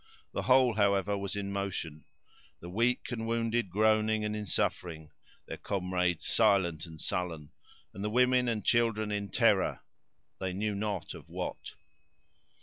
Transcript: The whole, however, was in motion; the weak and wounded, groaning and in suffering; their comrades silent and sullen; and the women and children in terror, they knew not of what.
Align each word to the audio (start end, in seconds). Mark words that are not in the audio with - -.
The 0.31 0.41
whole, 0.41 0.73
however, 0.73 1.15
was 1.15 1.35
in 1.35 1.51
motion; 1.51 2.05
the 2.59 2.71
weak 2.71 3.11
and 3.11 3.27
wounded, 3.27 3.69
groaning 3.69 4.25
and 4.25 4.35
in 4.35 4.47
suffering; 4.47 5.11
their 5.45 5.57
comrades 5.57 6.25
silent 6.25 6.87
and 6.87 6.99
sullen; 6.99 7.51
and 7.93 8.03
the 8.03 8.09
women 8.09 8.47
and 8.47 8.65
children 8.65 9.11
in 9.11 9.29
terror, 9.29 9.81
they 10.39 10.53
knew 10.53 10.73
not 10.73 11.13
of 11.13 11.29
what. 11.29 11.73